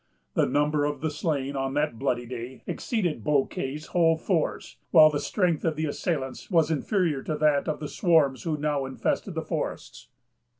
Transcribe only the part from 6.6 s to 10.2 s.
inferior to that of the swarms who now infested the forests.